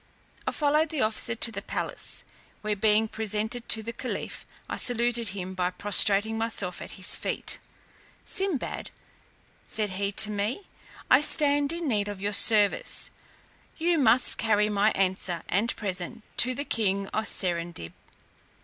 [0.47, 2.23] I followed the officer to the palace,
[2.61, 7.59] where being presented to the caliph, I saluted him by prostrating myself at his feet.
[8.25, 8.89] "Sinbad,"
[9.63, 10.65] said he to me,
[11.11, 13.11] "I stand in need of your service;
[13.77, 17.93] you must carry my answer and present to the king of Serendib.